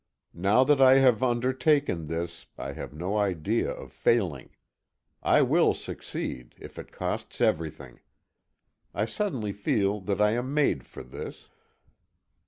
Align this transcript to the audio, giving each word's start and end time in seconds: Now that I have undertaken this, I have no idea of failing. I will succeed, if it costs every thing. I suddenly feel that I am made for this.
Now 0.33 0.63
that 0.63 0.81
I 0.81 0.95
have 0.95 1.21
undertaken 1.21 2.07
this, 2.07 2.47
I 2.57 2.71
have 2.71 2.91
no 2.91 3.17
idea 3.17 3.69
of 3.69 3.91
failing. 3.91 4.49
I 5.21 5.43
will 5.43 5.75
succeed, 5.75 6.55
if 6.57 6.79
it 6.79 6.91
costs 6.91 7.39
every 7.39 7.69
thing. 7.69 7.99
I 8.95 9.05
suddenly 9.05 9.51
feel 9.53 9.99
that 10.01 10.19
I 10.19 10.31
am 10.31 10.55
made 10.55 10.87
for 10.87 11.03
this. 11.03 11.49